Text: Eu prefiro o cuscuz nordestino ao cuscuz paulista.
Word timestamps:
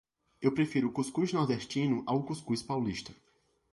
Eu 0.41 0.51
prefiro 0.51 0.87
o 0.87 0.91
cuscuz 0.97 1.29
nordestino 1.31 1.97
ao 2.07 2.23
cuscuz 2.27 2.63
paulista. 2.63 3.13